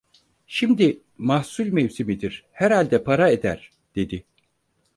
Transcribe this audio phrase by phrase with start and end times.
[0.47, 4.25] Şimdi mahsul mevsimidir, herhalde para eder dedi.